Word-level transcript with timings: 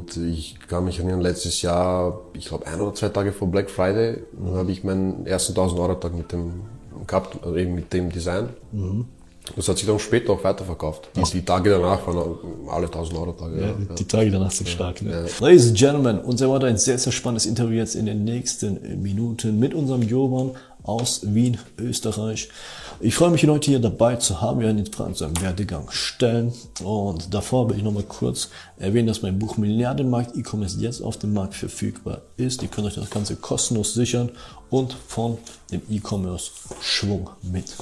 Und 0.00 0.16
ich 0.16 0.56
kann 0.68 0.84
mich 0.84 0.98
erinnern, 0.98 1.20
letztes 1.20 1.60
Jahr, 1.62 2.20
ich 2.32 2.46
glaube 2.46 2.66
ein 2.66 2.80
oder 2.80 2.94
zwei 2.94 3.10
Tage 3.10 3.32
vor 3.32 3.48
Black 3.48 3.68
Friday, 3.70 4.18
mhm. 4.38 4.54
habe 4.54 4.72
ich 4.72 4.82
meinen 4.82 5.26
ersten 5.26 5.52
1000 5.52 5.80
Euro 5.80 5.94
Tag 5.94 6.14
mit 6.14 6.32
dem 6.32 6.62
gehabt, 7.06 7.38
also 7.42 7.56
eben 7.56 7.74
mit 7.74 7.92
dem 7.92 8.10
Design. 8.10 8.48
Mhm. 8.72 9.06
Das 9.56 9.68
hat 9.68 9.78
sich 9.78 9.86
dann 9.86 9.98
später 9.98 10.32
auch 10.32 10.44
weiterverkauft. 10.44 11.08
Die, 11.16 11.22
die 11.22 11.44
Tage 11.44 11.70
danach 11.70 12.06
waren 12.06 12.38
alle 12.68 12.86
1000 12.86 13.18
Euro 13.18 13.32
Tage. 13.32 13.60
Ja, 13.60 13.66
ja. 13.68 13.94
Die 13.98 14.04
Tage 14.04 14.30
danach 14.30 14.50
sind 14.50 14.68
stark. 14.68 15.02
Ne? 15.02 15.10
Ja. 15.10 15.46
Ladies 15.46 15.68
and 15.68 15.78
Gentlemen, 15.78 16.18
uns 16.20 16.40
erwartet 16.40 16.68
ein 16.68 16.78
sehr, 16.78 16.98
sehr 16.98 17.12
spannendes 17.12 17.46
Interview 17.46 17.76
jetzt 17.76 17.94
in 17.94 18.06
den 18.06 18.24
nächsten 18.24 19.02
Minuten 19.02 19.58
mit 19.58 19.74
unserem 19.74 20.02
Jovan 20.02 20.52
aus 20.82 21.22
Wien, 21.24 21.58
Österreich. 21.78 22.48
Ich 23.02 23.14
freue 23.14 23.30
mich, 23.30 23.42
ihn 23.42 23.50
heute 23.50 23.70
hier 23.70 23.80
dabei 23.80 24.16
zu 24.16 24.42
haben. 24.42 24.60
Wir 24.60 24.66
werden 24.66 24.76
jetzt 24.76 24.94
Fragen 24.94 25.14
zu 25.14 25.24
seinem 25.24 25.40
Werdegang 25.40 25.90
stellen. 25.90 26.52
Und 26.84 27.32
davor 27.32 27.70
will 27.70 27.78
ich 27.78 27.82
nochmal 27.82 28.02
kurz 28.02 28.50
erwähnen, 28.76 29.06
dass 29.06 29.22
mein 29.22 29.38
Buch 29.38 29.56
Milliardenmarkt 29.56 30.36
E-Commerce 30.36 30.78
jetzt 30.78 31.00
auf 31.00 31.16
dem 31.16 31.32
Markt 31.32 31.54
verfügbar 31.54 32.20
ist. 32.36 32.60
Ihr 32.62 32.68
könnt 32.68 32.86
euch 32.86 32.96
das 32.96 33.08
Ganze 33.08 33.36
kostenlos 33.36 33.94
sichern 33.94 34.30
und 34.68 34.94
von 35.08 35.38
dem 35.72 35.80
E-Commerce 35.88 36.50
Schwung 36.82 37.30
mit 37.40 37.74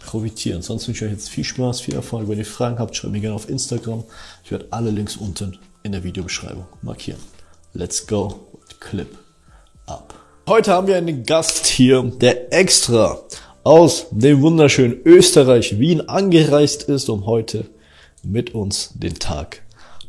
profitieren. 0.00 0.60
Sonst 0.60 0.86
wünsche 0.86 1.06
ich 1.06 1.10
euch 1.10 1.16
jetzt 1.16 1.30
viel 1.30 1.44
Spaß, 1.44 1.80
viel 1.80 1.94
Erfolg. 1.94 2.28
Wenn 2.28 2.36
ihr 2.36 2.44
Fragen 2.44 2.78
habt, 2.78 2.94
schreibt 2.94 3.14
mir 3.14 3.20
gerne 3.20 3.36
auf 3.36 3.48
Instagram. 3.48 4.04
Ich 4.44 4.50
werde 4.50 4.66
alle 4.68 4.90
Links 4.90 5.16
unten 5.16 5.58
in 5.82 5.92
der 5.92 6.04
Videobeschreibung 6.04 6.66
markieren. 6.82 7.20
Let's 7.72 8.06
go, 8.06 8.38
Clip 8.80 9.16
up. 9.86 10.12
Heute 10.46 10.72
haben 10.72 10.86
wir 10.86 10.96
einen 10.96 11.24
Gast 11.24 11.66
hier, 11.66 12.02
der 12.02 12.52
extra 12.52 13.18
aus 13.68 14.06
dem 14.12 14.40
wunderschönen 14.40 14.96
Österreich 15.04 15.78
Wien 15.78 16.08
angereist 16.08 16.84
ist, 16.84 17.10
um 17.10 17.26
heute 17.26 17.66
mit 18.22 18.54
uns 18.54 18.92
den 18.94 19.18
Tag 19.18 19.60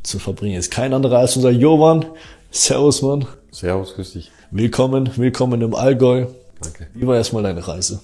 zu 0.02 0.18
verbringen. 0.18 0.58
Ist 0.58 0.72
kein 0.72 0.94
anderer 0.94 1.18
als 1.18 1.36
unser 1.36 1.50
Jovan. 1.50 2.06
Servus, 2.52 3.02
Mann. 3.02 3.26
Servus, 3.52 3.96
grüß 3.96 4.14
dich. 4.14 4.32
Willkommen, 4.50 5.12
willkommen 5.18 5.62
im 5.62 5.76
Allgäu. 5.76 6.28
Danke. 6.62 6.88
Wie 6.94 7.06
war 7.06 7.18
erstmal 7.18 7.44
deine 7.44 7.68
Reise? 7.68 8.00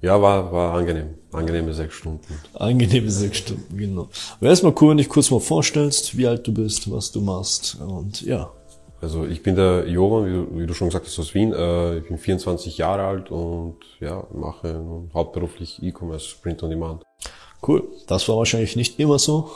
Ja, 0.00 0.22
war, 0.22 0.50
war 0.50 0.72
angenehm. 0.72 1.08
Angenehme 1.30 1.74
sechs 1.74 1.96
Stunden. 1.96 2.24
Angenehme 2.54 3.10
sechs 3.10 3.36
Stunden, 3.36 3.76
genau. 3.76 4.08
Wäre 4.40 4.50
erstmal 4.50 4.72
cool, 4.80 4.92
wenn 4.92 4.96
du 4.96 5.02
dich 5.02 5.12
kurz 5.12 5.30
mal 5.30 5.40
vorstellst, 5.40 6.16
wie 6.16 6.26
alt 6.26 6.46
du 6.46 6.54
bist, 6.54 6.90
was 6.90 7.12
du 7.12 7.20
machst 7.20 7.76
und 7.86 8.22
ja. 8.22 8.50
Also 9.02 9.24
ich 9.24 9.42
bin 9.42 9.56
der 9.56 9.88
Jovan, 9.88 10.26
wie 10.26 10.32
du, 10.32 10.58
wie 10.60 10.66
du 10.66 10.74
schon 10.74 10.88
gesagt 10.88 11.06
hast, 11.06 11.18
aus 11.18 11.34
Wien. 11.34 11.52
Äh, 11.52 11.98
ich 11.98 12.08
bin 12.08 12.18
24 12.18 12.76
Jahre 12.78 13.04
alt 13.04 13.30
und 13.30 13.76
ja, 13.98 14.26
mache 14.32 14.84
hauptberuflich 15.14 15.82
E-Commerce, 15.82 16.36
Print 16.42 16.62
on 16.62 16.70
Demand. 16.70 17.02
Cool. 17.66 17.82
Das 18.06 18.28
war 18.28 18.36
wahrscheinlich 18.36 18.76
nicht 18.76 18.98
immer 18.98 19.18
so. 19.18 19.50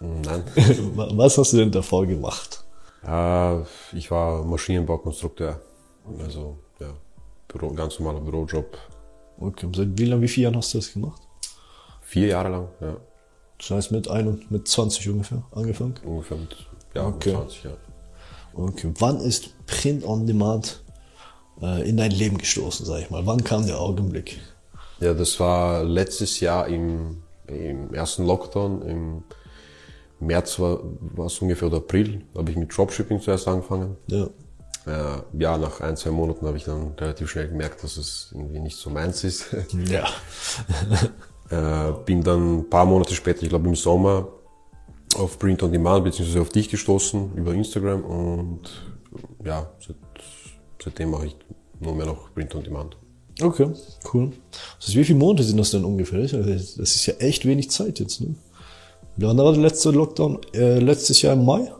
Nein. 0.00 0.44
was 0.94 1.38
hast 1.38 1.52
du 1.52 1.56
denn 1.56 1.70
davor 1.70 2.06
gemacht? 2.06 2.64
Äh, 3.04 3.60
ich 3.92 4.10
war 4.10 4.44
Maschinenbaukonstrukteur. 4.44 5.60
Also 6.20 6.58
ja, 6.78 6.94
Büro, 7.48 7.70
ganz 7.70 7.98
normaler 7.98 8.20
Bürojob 8.20 8.78
Okay, 9.38 9.68
seit 9.74 9.98
wie 9.98 10.06
lange, 10.06 10.22
wie 10.22 10.28
viele 10.28 10.44
Jahren 10.44 10.56
hast 10.56 10.72
du 10.72 10.78
das 10.78 10.92
gemacht? 10.92 11.20
Vier 12.00 12.28
Jahre 12.28 12.48
lang, 12.48 12.68
ja. 12.80 12.96
Das 13.58 13.70
heißt 13.70 13.92
mit 13.92 14.08
ein 14.08 14.44
mit 14.50 14.68
20 14.68 15.08
ungefähr 15.10 15.42
angefangen? 15.52 15.94
Ungefähr 16.04 16.36
mit, 16.36 16.56
ja, 16.94 17.06
okay. 17.06 17.30
mit 17.30 17.38
20, 17.38 17.64
ja. 17.64 17.70
Okay. 18.56 18.92
Wann 18.98 19.20
ist 19.20 19.66
Print 19.66 20.04
on 20.04 20.26
Demand 20.26 20.82
äh, 21.60 21.88
in 21.88 21.96
dein 21.96 22.10
Leben 22.10 22.38
gestoßen, 22.38 22.86
sag 22.86 23.00
ich 23.00 23.10
mal? 23.10 23.26
Wann 23.26 23.44
kam 23.44 23.66
der 23.66 23.80
Augenblick? 23.80 24.40
Ja, 25.00 25.12
das 25.14 25.38
war 25.40 25.84
letztes 25.84 26.40
Jahr 26.40 26.66
im, 26.68 27.22
im 27.46 27.92
ersten 27.92 28.24
Lockdown, 28.26 28.82
im 28.82 29.22
März 30.20 30.58
war, 30.58 30.80
war 31.14 31.26
es 31.26 31.38
ungefähr 31.40 31.68
oder 31.68 31.78
April, 31.78 32.22
habe 32.34 32.50
ich 32.50 32.56
mit 32.56 32.74
Dropshipping 32.74 33.20
zuerst 33.20 33.46
angefangen. 33.46 33.96
Ja 34.06 34.28
äh, 34.86 35.18
ja, 35.38 35.58
nach 35.58 35.80
ein, 35.80 35.96
zwei 35.96 36.10
Monaten 36.10 36.46
habe 36.46 36.56
ich 36.56 36.64
dann 36.64 36.94
relativ 36.98 37.30
schnell 37.30 37.48
gemerkt, 37.48 37.82
dass 37.82 37.96
es 37.96 38.30
irgendwie 38.32 38.60
nicht 38.60 38.76
so 38.76 38.90
meins 38.90 39.24
ist. 39.24 39.46
Ja. 39.88 40.06
äh, 41.90 41.92
bin 42.04 42.22
dann 42.22 42.58
ein 42.58 42.70
paar 42.70 42.84
Monate 42.84 43.14
später, 43.14 43.42
ich 43.42 43.48
glaube 43.48 43.68
im 43.68 43.74
Sommer, 43.74 44.28
auf 45.18 45.38
Print 45.38 45.62
on 45.62 45.72
Demand 45.72 46.04
beziehungsweise 46.04 46.40
auf 46.40 46.50
dich 46.50 46.68
gestoßen 46.68 47.34
über 47.34 47.52
Instagram 47.52 48.04
und 48.04 48.60
ja, 49.44 49.70
seit, 49.84 49.96
seitdem 50.82 51.10
mache 51.10 51.26
ich 51.26 51.36
nur 51.80 51.94
mehr 51.94 52.06
noch 52.06 52.32
Print 52.34 52.54
on 52.54 52.62
Demand. 52.62 52.96
Okay, 53.42 53.70
cool. 54.12 54.32
Heißt, 54.78 54.96
wie 54.96 55.04
viele 55.04 55.18
Monate 55.18 55.42
sind 55.42 55.58
das 55.58 55.70
denn 55.70 55.84
ungefähr? 55.84 56.20
Das 56.20 56.78
ist 56.78 57.06
ja 57.06 57.14
echt 57.14 57.44
wenig 57.44 57.70
Zeit 57.70 57.98
jetzt, 57.98 58.20
ne? 58.20 58.34
Wann 59.18 59.38
war 59.38 59.52
der 59.52 59.62
letzte 59.62 59.90
Lockdown? 59.90 60.40
Äh, 60.54 60.78
letztes 60.78 61.22
Jahr 61.22 61.34
im 61.34 61.44
Mai? 61.44 61.70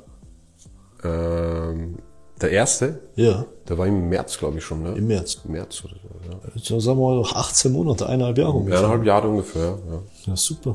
Ähm, 1.04 1.96
der 2.40 2.50
erste? 2.50 3.00
Ja. 3.14 3.46
Der 3.68 3.78
war 3.78 3.86
im 3.86 4.08
März, 4.08 4.38
glaube 4.38 4.58
ich 4.58 4.64
schon, 4.64 4.82
ne? 4.82 4.92
Im 4.92 5.06
März. 5.06 5.40
Im 5.44 5.52
März 5.52 5.84
oder 5.84 5.94
so, 5.94 6.30
ja. 6.30 6.38
Also 6.54 6.80
sagen 6.80 6.98
wir 6.98 7.22
mal 7.22 7.24
18 7.34 7.72
Monate, 7.72 8.06
eineinhalb 8.06 8.38
Jahre 8.38 8.52
ungefähr. 8.52 8.78
Eineinhalb 8.78 9.04
Jahre 9.04 9.28
ungefähr, 9.28 9.78
ja. 9.90 10.02
Ja, 10.26 10.36
super. 10.36 10.72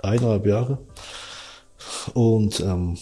Eineinhalb 0.00 0.46
Jahre. 0.46 0.78
Und 2.14 2.60
ähm, 2.60 2.98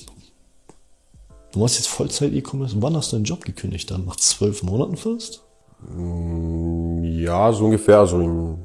du 1.52 1.58
machst 1.58 1.76
jetzt 1.76 1.88
Vollzeit 1.88 2.32
E-Commerce. 2.32 2.76
Wann 2.78 2.96
hast 2.96 3.12
du 3.12 3.16
deinen 3.16 3.24
Job 3.24 3.44
gekündigt 3.44 3.90
dann? 3.90 4.04
Nach 4.04 4.16
zwölf 4.16 4.62
Monaten 4.62 4.96
fast? 4.96 5.42
Mm, 5.88 7.04
ja, 7.04 7.52
so 7.52 7.64
ungefähr, 7.64 8.06
so 8.06 8.20
im 8.20 8.58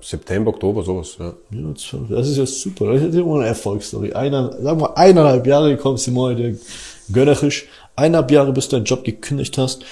September, 0.00 0.50
Oktober, 0.50 0.82
sowas, 0.82 1.16
ja. 1.18 1.32
Ja, 1.50 1.68
das 2.08 2.28
ist 2.28 2.36
ja 2.36 2.46
super. 2.46 2.92
Das 2.92 3.02
ist 3.02 3.14
immer 3.14 3.36
eine 3.36 3.46
Erfolgsstory. 3.46 4.12
Einer, 4.12 4.60
sagen 4.60 4.80
wir 4.80 4.96
eineinhalb 4.96 5.46
Jahre 5.46 5.76
kommst 5.76 6.06
du 6.06 6.10
mal 6.10 6.34
heute 6.34 6.58
gönnerisch. 7.12 7.66
Eineinhalb 7.94 8.30
Jahre, 8.30 8.52
bis 8.52 8.68
du 8.68 8.76
deinen 8.76 8.84
Job 8.84 9.04
gekündigt 9.04 9.58
hast. 9.58 9.84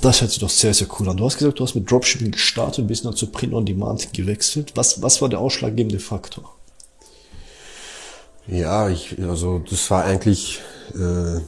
Das 0.00 0.20
hört 0.20 0.30
sich 0.30 0.40
doch 0.40 0.48
sehr, 0.48 0.72
sehr 0.72 0.86
cool 0.98 1.08
an. 1.08 1.16
Du 1.16 1.24
hast 1.24 1.38
gesagt, 1.38 1.58
du 1.58 1.64
hast 1.64 1.74
mit 1.74 1.90
Dropshipping 1.90 2.30
gestartet 2.30 2.80
und 2.80 2.86
bist 2.86 3.04
dann 3.04 3.14
zu 3.14 3.26
Print 3.26 3.52
on 3.52 3.66
Demand 3.66 4.12
gewechselt. 4.14 4.72
Was, 4.76 5.02
was 5.02 5.20
war 5.20 5.28
der 5.28 5.40
ausschlaggebende 5.40 5.98
Faktor? 5.98 6.54
Ja, 8.46 8.88
ich, 8.88 9.16
also 9.22 9.60
das 9.60 9.90
war 9.90 10.04
eigentlich 10.04 10.60
äh, 10.94 11.40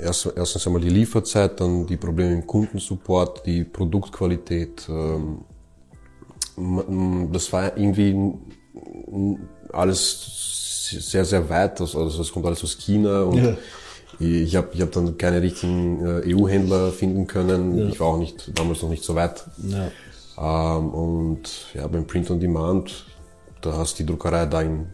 erst, 0.00 0.32
erstens 0.36 0.66
einmal 0.66 0.82
die 0.82 0.88
Lieferzeit, 0.88 1.60
dann 1.60 1.86
die 1.86 1.96
Probleme 1.96 2.32
im 2.32 2.46
Kundensupport, 2.46 3.44
die 3.46 3.64
Produktqualität. 3.64 4.88
Ähm, 4.88 5.44
das 7.32 7.52
war 7.52 7.76
irgendwie 7.76 8.34
alles 9.72 10.90
sehr, 10.90 11.24
sehr 11.24 11.48
weit. 11.48 11.80
Also 11.80 12.08
das 12.08 12.30
kommt 12.30 12.46
alles 12.46 12.62
aus 12.62 12.76
China 12.78 13.22
und 13.22 13.42
ja. 13.42 13.56
Ich 14.20 14.54
habe 14.56 14.68
ich 14.72 14.80
hab 14.80 14.92
dann 14.92 15.16
keine 15.18 15.42
richtigen 15.42 16.04
äh, 16.04 16.34
EU-Händler 16.34 16.92
finden 16.92 17.26
können. 17.26 17.78
Ja. 17.78 17.88
Ich 17.88 17.98
war 17.98 18.08
auch 18.08 18.18
nicht 18.18 18.56
damals 18.56 18.82
noch 18.82 18.90
nicht 18.90 19.02
so 19.02 19.14
weit. 19.14 19.44
Ja. 19.58 19.90
Ähm, 20.78 20.90
und 20.90 21.40
ja, 21.74 21.86
beim 21.88 22.06
Print 22.06 22.30
on 22.30 22.38
Demand, 22.38 23.04
da 23.62 23.72
hast 23.76 23.98
die 23.98 24.04
Druckerei 24.04 24.46
da 24.46 24.60
in, 24.60 24.86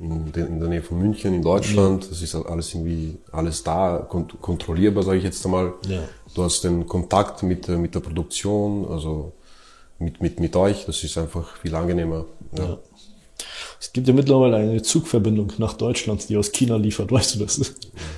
in, 0.00 0.32
in 0.34 0.60
der 0.60 0.68
Nähe 0.68 0.82
von 0.82 0.98
München 0.98 1.34
in 1.34 1.42
Deutschland. 1.42 2.04
Ja. 2.04 2.10
Das 2.10 2.22
ist 2.22 2.34
alles 2.34 2.74
irgendwie 2.74 3.18
alles 3.30 3.62
da, 3.62 3.98
kont 4.08 4.40
kontrollierbar, 4.40 5.04
sage 5.04 5.18
ich 5.18 5.24
jetzt 5.24 5.44
einmal. 5.44 5.74
Ja. 5.86 6.02
Du 6.34 6.42
hast 6.42 6.64
den 6.64 6.86
Kontakt 6.86 7.42
mit, 7.42 7.68
mit 7.68 7.94
der 7.94 8.00
Produktion, 8.00 8.86
also 8.88 9.32
mit, 9.98 10.20
mit, 10.20 10.40
mit 10.40 10.56
euch. 10.56 10.86
Das 10.86 11.04
ist 11.04 11.16
einfach 11.18 11.56
viel 11.58 11.74
angenehmer. 11.74 12.24
Ja. 12.58 12.78
Es 13.80 13.92
gibt 13.92 14.08
ja 14.08 14.14
mittlerweile 14.14 14.56
eine 14.56 14.82
Zugverbindung 14.82 15.52
nach 15.58 15.74
Deutschland, 15.74 16.26
die 16.28 16.36
aus 16.36 16.52
China 16.52 16.76
liefert. 16.76 17.12
Weißt 17.12 17.34
du 17.34 17.40
das? 17.40 17.74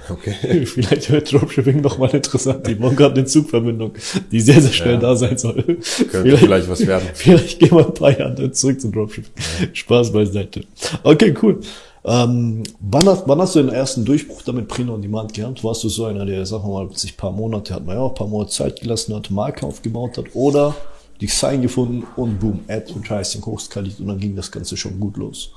Okay. 0.08 0.66
Vielleicht 0.66 1.10
wird 1.10 1.32
Dropshipping 1.32 1.80
nochmal 1.80 2.10
interessant. 2.10 2.66
Die 2.66 2.74
bauen 2.74 2.96
gerade 2.96 3.14
eine 3.14 3.24
Zugverbindung, 3.24 3.92
die 4.30 4.40
sehr, 4.40 4.60
sehr 4.60 4.72
schnell 4.72 4.94
ja. 4.94 5.00
da 5.00 5.16
sein 5.16 5.36
soll. 5.38 5.62
Könnte 5.62 5.80
vielleicht, 6.10 6.44
vielleicht 6.44 6.68
was 6.68 6.86
werden. 6.86 7.08
Vielleicht 7.14 7.58
gehen 7.58 7.72
wir 7.72 7.86
ein 7.86 7.94
paar 7.94 8.18
Jahre 8.18 8.50
zurück 8.52 8.80
zum 8.80 8.92
Dropshipping. 8.92 9.32
Ja. 9.60 9.68
Spaß 9.72 10.12
beiseite. 10.12 10.62
Okay, 11.02 11.34
cool. 11.42 11.60
Ähm, 12.04 12.62
wann, 12.78 13.06
hast, 13.06 13.24
wann 13.26 13.40
hast 13.40 13.56
du 13.56 13.62
den 13.62 13.70
ersten 13.70 14.04
Durchbruch 14.04 14.42
damit 14.42 14.68
Print 14.68 14.90
on 14.90 15.02
Demand 15.02 15.34
gehabt? 15.34 15.64
Warst 15.64 15.82
du 15.82 15.88
so 15.88 16.04
einer, 16.04 16.24
der, 16.24 16.46
sagen 16.46 16.62
wir 16.62 16.84
mal, 16.84 16.96
sich 16.96 17.16
paar 17.16 17.32
Monate, 17.32 17.74
hat 17.74 17.84
man 17.84 17.96
ja 17.96 18.02
auch 18.02 18.14
paar 18.14 18.28
Monate 18.28 18.52
Zeit 18.52 18.80
gelassen 18.80 19.14
hat, 19.14 19.30
Marke 19.32 19.66
aufgebaut 19.66 20.16
hat, 20.16 20.26
oder 20.34 20.74
Design 21.20 21.62
gefunden 21.62 22.06
und 22.14 22.38
boom, 22.38 22.60
Advertising 22.68 23.44
hochskaliert 23.44 23.98
und 23.98 24.06
dann 24.06 24.20
ging 24.20 24.36
das 24.36 24.52
Ganze 24.52 24.76
schon 24.76 25.00
gut 25.00 25.16
los. 25.16 25.50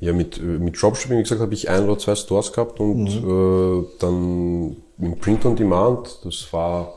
Ja, 0.00 0.12
mit, 0.12 0.38
äh, 0.38 0.42
mit 0.42 0.80
Dropshipping, 0.80 1.18
wie 1.18 1.22
gesagt, 1.22 1.40
habe 1.40 1.54
ich 1.54 1.68
ein 1.68 1.84
oder 1.84 1.98
zwei 1.98 2.14
Stores 2.14 2.52
gehabt 2.52 2.80
und 2.80 3.04
mhm. 3.04 3.84
äh, 3.84 3.86
dann 3.98 4.76
mit 4.98 5.20
Print 5.20 5.44
on 5.44 5.56
Demand, 5.56 6.18
das 6.24 6.52
war, 6.52 6.94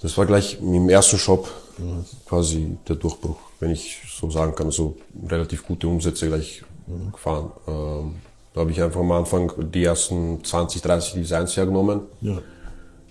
das 0.00 0.16
war 0.16 0.26
gleich 0.26 0.60
im 0.60 0.88
ersten 0.88 1.18
Shop 1.18 1.48
mhm. 1.78 2.04
quasi 2.26 2.76
der 2.88 2.96
Durchbruch, 2.96 3.38
wenn 3.60 3.70
ich 3.70 3.98
so 4.08 4.30
sagen 4.30 4.54
kann, 4.54 4.70
so 4.70 4.96
relativ 5.28 5.66
gute 5.66 5.88
Umsätze 5.88 6.28
gleich 6.28 6.62
mhm. 6.86 7.12
gefahren. 7.12 7.50
Ähm, 7.66 8.14
da 8.54 8.60
habe 8.60 8.70
ich 8.70 8.82
einfach 8.82 9.00
am 9.00 9.12
Anfang 9.12 9.52
die 9.70 9.84
ersten 9.84 10.42
20, 10.42 10.80
30 10.80 11.14
Designs 11.14 11.56
hergenommen. 11.56 12.02
Ja. 12.22 12.38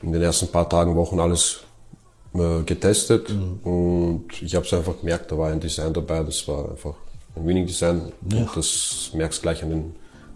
In 0.02 0.12
den 0.12 0.22
ersten 0.22 0.48
paar 0.48 0.68
Tagen, 0.68 0.96
Wochen 0.96 1.20
alles 1.20 1.60
äh, 2.34 2.64
getestet 2.64 3.30
mhm. 3.30 3.60
und 3.64 4.42
ich 4.42 4.56
habe 4.56 4.66
es 4.66 4.74
einfach 4.74 5.00
gemerkt, 5.00 5.32
da 5.32 5.38
war 5.38 5.52
ein 5.52 5.60
Design 5.60 5.94
dabei, 5.94 6.24
das 6.24 6.48
war 6.48 6.70
einfach 6.70 6.92
ein 6.92 7.15
Winning 7.36 7.68
Design 7.68 8.12
ja. 8.32 8.40
und 8.40 8.56
das 8.56 9.12
merkst 9.14 9.42
gleich 9.42 9.64
an 9.64 9.70
den 9.70 9.96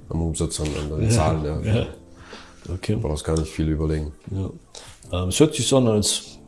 am 0.10 0.22
Umsatz, 0.22 0.60
an, 0.60 0.68
an 0.92 1.00
den 1.00 1.12
Zahlen. 1.12 1.46
Ja. 1.46 1.76
Ja. 1.76 1.88
Okay. 2.74 2.94
Du 2.94 3.02
brauchst 3.02 3.24
gar 3.24 3.40
nicht 3.40 3.52
viel 3.52 3.70
überlegen. 3.70 4.12
Ja. 4.32 5.24
Ähm, 5.24 5.30
es 5.30 5.40
hört 5.40 5.56
sich 5.56 5.68
so 5.68 5.78
an, 5.78 5.88
als 5.88 6.40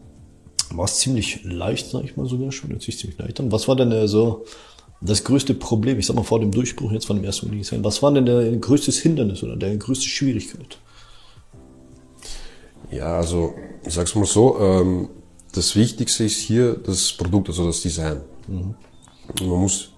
war 0.72 0.86
es 0.86 0.98
ziemlich 0.98 1.44
leicht, 1.44 1.90
sag 1.90 2.04
ich 2.04 2.18
mal 2.18 2.26
sogar 2.26 2.52
schon. 2.52 2.72
Hört 2.72 2.82
sich 2.82 2.98
ziemlich 2.98 3.20
leicht 3.20 3.40
an. 3.40 3.52
Was 3.52 3.68
war 3.68 3.76
denn 3.76 3.92
äh, 3.92 4.08
so 4.08 4.46
das 5.02 5.24
größte 5.24 5.54
Problem, 5.54 6.00
ich 6.00 6.06
sag 6.06 6.16
mal 6.16 6.24
vor 6.24 6.40
dem 6.40 6.52
Durchbruch 6.52 6.92
jetzt 6.92 7.06
von 7.06 7.16
dem 7.18 7.26
ersten 7.26 7.50
Undesign, 7.50 7.84
was 7.84 8.02
war 8.04 8.12
denn 8.14 8.26
der 8.26 8.52
größte 8.58 8.92
Hindernis 8.92 9.44
oder 9.44 9.56
der 9.56 9.76
größte 9.78 10.06
Schwierigkeit? 10.06 10.78
Ja, 12.92 13.18
also 13.18 13.54
ich 13.86 13.94
sag's 13.94 14.14
mal 14.16 14.26
so, 14.26 14.60
ähm, 14.60 15.10
das 15.54 15.76
Wichtigste 15.76 16.24
ist 16.24 16.38
hier 16.38 16.76
das 16.76 17.12
Produkt, 17.14 17.50
also 17.50 17.66
das 17.66 17.82
Design. 17.82 18.22
Und 18.48 18.76
Man 19.42 19.60
muss 19.60 19.92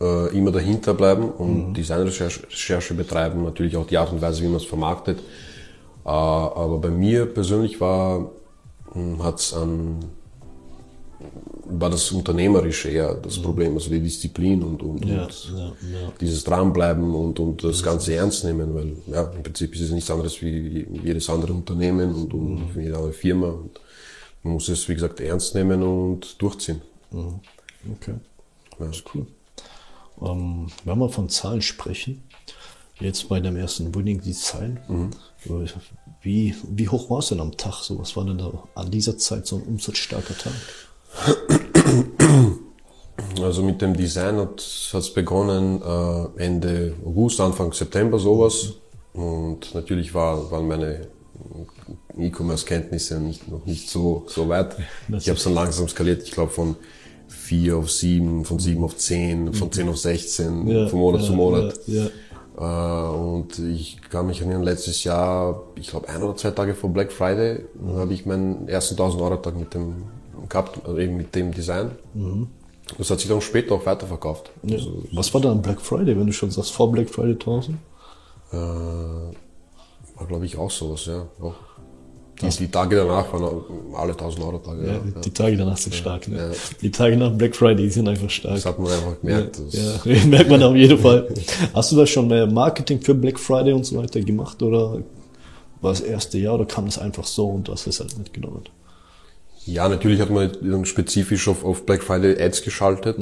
äh, 0.00 0.36
immer 0.36 0.50
dahinter 0.50 0.94
bleiben 0.94 1.30
und 1.30 1.74
Designrecherche 1.74 2.44
Recherche 2.44 2.94
betreiben, 2.94 3.44
natürlich 3.44 3.76
auch 3.76 3.86
die 3.86 3.98
Art 3.98 4.12
und 4.12 4.20
Weise, 4.20 4.42
wie 4.42 4.48
man 4.48 4.56
es 4.56 4.64
vermarktet. 4.64 5.18
Äh, 6.04 6.08
aber 6.08 6.78
bei 6.78 6.90
mir 6.90 7.26
persönlich 7.26 7.80
war 7.80 8.30
hat's 9.20 9.52
an 9.52 10.04
war 11.66 11.90
das 11.90 12.10
Unternehmerische 12.12 12.90
eher 12.90 13.14
das 13.14 13.38
Problem, 13.38 13.74
also 13.74 13.90
die 13.90 14.00
Disziplin 14.00 14.62
und, 14.62 14.82
und, 14.82 15.04
Ja, 15.04 15.24
und 15.24 15.52
ja, 15.56 15.66
ja. 15.66 16.12
dieses 16.20 16.44
Dranbleiben 16.44 17.14
und, 17.14 17.38
und 17.40 17.64
das 17.64 17.82
Ganze 17.82 18.14
ernst 18.14 18.44
nehmen, 18.44 18.74
weil 18.74 18.96
ja, 19.06 19.22
im 19.34 19.42
Prinzip 19.42 19.74
ist 19.74 19.80
es 19.82 19.90
nichts 19.90 20.10
anderes 20.10 20.40
wie 20.42 20.86
jedes 21.02 21.28
andere 21.30 21.52
Unternehmen 21.52 22.14
und, 22.14 22.34
und 22.34 22.76
wie 22.76 22.82
jede 22.82 22.96
andere 22.96 23.12
Firma. 23.12 23.48
Und 23.48 23.80
man 24.42 24.54
muss 24.54 24.68
es, 24.68 24.88
wie 24.88 24.94
gesagt, 24.94 25.20
ernst 25.20 25.54
nehmen 25.54 25.82
und 25.82 26.40
durchziehen. 26.40 26.82
Okay. 27.10 28.14
Ja. 28.78 28.86
Das 28.86 28.96
ist 28.96 29.04
cool. 29.14 29.26
Ähm, 30.24 30.68
wenn 30.84 30.98
wir 30.98 31.08
von 31.08 31.28
Zahlen 31.28 31.62
sprechen, 31.62 32.22
jetzt 33.00 33.28
bei 33.28 33.40
deinem 33.40 33.56
ersten 33.56 33.94
Winning 33.94 34.20
Design, 34.20 34.80
äh, 35.46 35.66
wie, 36.22 36.54
wie 36.68 36.88
hoch 36.88 37.10
war 37.10 37.18
es 37.18 37.28
denn 37.28 37.40
am 37.40 37.56
Tag? 37.56 37.82
So, 37.82 37.98
was 37.98 38.16
war 38.16 38.24
denn 38.24 38.38
da 38.38 38.50
an 38.74 38.90
dieser 38.90 39.18
Zeit 39.18 39.46
so 39.46 39.56
ein 39.56 39.62
umsatzstarker 39.62 40.36
Tag? 40.36 40.52
Also 43.40 43.62
mit 43.62 43.80
dem 43.80 43.94
Design 43.94 44.36
hat 44.36 44.60
es 44.60 45.12
begonnen 45.12 45.80
äh, 45.82 46.42
Ende 46.42 46.94
August, 47.04 47.40
Anfang 47.40 47.72
September 47.72 48.18
sowas. 48.18 48.72
Und 49.12 49.74
natürlich 49.74 50.12
war, 50.14 50.50
waren 50.50 50.66
meine 50.66 51.08
E-Commerce-Kenntnisse 52.16 53.20
nicht, 53.20 53.48
noch 53.48 53.64
nicht 53.66 53.88
so, 53.88 54.24
so 54.28 54.48
weit. 54.48 54.76
Ich 55.08 55.28
habe 55.28 55.38
es 55.38 55.44
dann 55.44 55.54
langsam 55.54 55.88
skaliert, 55.88 56.22
ich 56.22 56.32
glaube 56.32 56.50
von 56.50 56.76
4 57.34 57.76
auf 57.76 57.90
7, 57.90 58.44
von 58.44 58.58
7 58.58 58.82
auf 58.84 58.96
10, 58.96 59.52
von 59.52 59.70
10 59.70 59.88
auf 59.88 59.98
16, 59.98 60.88
von 60.88 60.98
Monat 60.98 61.20
ja, 61.20 61.26
zu 61.26 61.32
Monat. 61.32 61.80
Ja, 61.86 62.06
Äh, 62.56 63.16
und 63.16 63.58
ich 63.58 64.00
kann 64.10 64.26
mich 64.28 64.40
erinnern, 64.40 64.62
letztes 64.62 65.02
Jahr, 65.04 65.62
ich 65.74 65.88
glaube 65.88 66.08
ein 66.08 66.22
oder 66.22 66.36
zwei 66.36 66.52
Tage 66.52 66.74
vor 66.74 66.90
Black 66.90 67.10
Friday, 67.10 67.64
habe 67.96 68.14
ich 68.14 68.26
meinen 68.26 68.68
ersten 68.68 68.94
1000 68.94 69.22
Euro 69.22 69.36
Tag 69.36 69.56
mit 69.56 69.74
dem 69.74 70.04
gehabt, 70.48 70.78
also 70.84 70.98
eben 70.98 71.16
mit 71.16 71.34
dem 71.34 71.52
Design. 71.52 71.92
Das 72.98 73.10
hat 73.10 73.18
sich 73.18 73.28
dann 73.28 73.40
später 73.40 73.74
auch 73.74 73.86
weiterverkauft. 73.86 74.50
ja. 74.62 74.78
Was 75.12 75.32
war 75.32 75.40
da 75.40 75.50
am 75.50 75.62
Black 75.62 75.80
Friday, 75.80 76.16
wenn 76.16 76.26
du 76.26 76.32
schon 76.32 76.50
sagst, 76.50 76.72
vor 76.72 76.92
Black 76.92 77.08
Friday 77.10 77.32
1000? 77.32 77.76
Äh, 78.52 78.56
war 78.56 80.26
glaube 80.28 80.46
ich 80.46 80.56
auch 80.56 80.70
sowas, 80.70 81.06
ja. 81.06 81.26
Auch. 81.40 81.54
Die, 82.42 82.48
die 82.48 82.68
Tage 82.68 82.96
danach 82.96 83.32
waren 83.32 83.62
alle 83.94 84.12
1000 84.12 84.44
Euro 84.44 84.58
Tage. 84.58 84.86
Ja, 84.86 85.00
Die 85.22 85.30
Tage 85.30 85.56
danach 85.56 85.76
sind 85.76 85.94
stark. 85.94 86.26
Ne? 86.26 86.52
Die 86.80 86.90
Tage 86.90 87.16
nach 87.16 87.30
Black 87.32 87.54
Friday 87.54 87.88
sind 87.88 88.08
einfach 88.08 88.28
stark. 88.30 88.56
Das 88.56 88.66
hat 88.66 88.78
man 88.78 88.90
einfach 88.90 89.20
gemerkt. 89.20 89.58
Das, 89.58 90.04
Ja, 90.04 90.24
merkt 90.26 90.50
man 90.50 90.62
auf 90.62 90.74
jeden 90.74 90.98
Fall. 90.98 91.28
Hast 91.74 91.92
du 91.92 91.96
da 91.96 92.06
schon 92.06 92.26
mehr 92.26 92.46
Marketing 92.46 93.00
für 93.00 93.14
Black 93.14 93.38
Friday 93.38 93.72
und 93.72 93.84
so 93.86 93.96
weiter 93.96 94.20
gemacht 94.20 94.60
oder 94.62 95.00
war 95.80 95.92
das 95.92 96.00
erste 96.00 96.38
Jahr 96.38 96.54
oder 96.54 96.64
kam 96.64 96.86
das 96.86 96.98
einfach 96.98 97.24
so 97.24 97.46
und 97.46 97.68
du 97.68 97.72
hast 97.72 97.86
es 97.86 98.00
halt 98.00 98.16
mitgenommen? 98.16 98.62
Ja, 99.66 99.88
natürlich 99.88 100.20
hat 100.20 100.30
man 100.30 100.50
dann 100.62 100.84
spezifisch 100.86 101.46
auf, 101.46 101.64
auf 101.64 101.84
Black 101.86 102.02
Friday 102.02 102.40
Ads 102.42 102.62
geschaltet. 102.62 103.18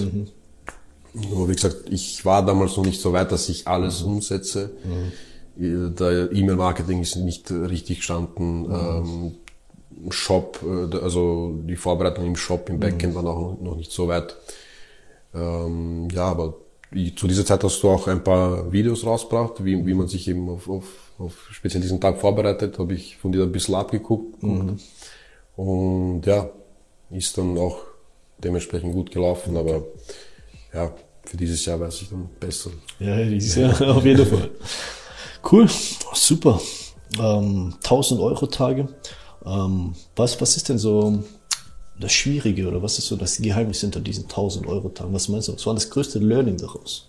Nur 1.15 1.49
wie 1.49 1.55
gesagt, 1.55 1.77
ich 1.91 2.25
war 2.25 2.45
damals 2.45 2.77
noch 2.77 2.85
nicht 2.87 3.01
so 3.01 3.13
weit, 3.13 3.31
dass 3.33 3.49
ich 3.49 3.67
alles 3.69 4.03
umsetze. 4.03 4.71
Der 5.57 6.33
E-Mail-Marketing 6.33 7.01
ist 7.03 7.17
nicht 7.17 7.51
richtig 7.51 7.99
gestanden. 7.99 8.65
Ähm, 8.71 9.35
Shop, 10.11 10.61
äh, 10.65 10.97
also 10.99 11.55
die 11.65 11.77
Vorbereitung 11.77 12.27
im 12.27 12.37
Shop, 12.37 12.69
im 12.69 12.81
Backend 12.81 13.15
waren 13.15 13.27
auch 13.27 13.61
noch 13.61 13.77
nicht 13.77 13.93
so 13.93 14.09
weit. 14.09 14.37
Ähm, 15.35 16.09
ja, 16.11 16.25
aber 16.25 16.55
zu 17.17 17.27
dieser 17.27 17.47
Zeit 17.47 17.65
hast 17.65 17.83
du 17.83 17.89
auch 17.89 18.07
ein 18.09 18.23
paar 18.23 18.71
Videos 18.73 19.07
rausgebracht, 19.07 19.65
wie, 19.65 19.87
wie 19.87 19.95
man 19.95 20.09
sich 20.09 20.29
eben 20.29 20.49
auf, 20.49 20.69
auf, 20.69 20.85
auf 21.19 21.49
speziell 21.51 21.81
diesen 21.81 22.01
Tag 22.01 22.19
vorbereitet, 22.19 22.79
habe 22.79 22.95
ich 22.95 23.17
von 23.17 23.33
dir 23.33 23.43
ein 23.43 23.53
bisschen 23.53 23.75
abgeguckt. 23.75 24.43
Und 25.57 26.27
ja, 26.27 26.51
ist 27.11 27.37
dann 27.39 27.57
auch 27.59 27.79
dementsprechend 28.39 28.93
gut 28.93 29.11
gelaufen, 29.11 29.57
aber 29.57 29.85
ja, 30.75 30.93
für 31.25 31.37
dieses 31.37 31.65
Jahr 31.65 31.81
weiß 31.81 32.03
ich 32.03 32.11
dann 32.11 32.29
besser. 32.41 32.71
Ja, 32.99 33.25
dieses 33.25 33.55
Jahr 33.57 33.97
auf 33.97 34.05
jeden 34.05 34.27
Fall. 34.27 34.51
Cool, 35.51 35.69
super. 36.15 36.61
Ähm, 37.19 37.75
1000 37.83 38.21
Euro 38.21 38.47
Tage. 38.47 38.89
Ähm, 39.45 39.95
was, 40.17 40.41
was 40.41 40.57
ist 40.57 40.69
denn 40.69 40.79
so 40.79 41.23
das 42.01 42.13
Schwierige 42.13 42.69
oder 42.69 42.83
was 42.83 42.99
ist 42.99 43.07
so 43.07 43.17
das 43.17 43.39
Geheimnis 43.39 43.81
hinter 43.81 44.01
diesen 44.01 44.25
1000 44.25 44.67
Euro 44.67 44.89
Tagen? 44.89 45.13
Was 45.13 45.29
meinst 45.29 45.49
du? 45.49 45.55
Was 45.55 45.67
war 45.67 45.75
das 45.75 45.91
größte 45.91 46.19
Learning 46.19 46.57
daraus? 46.57 47.09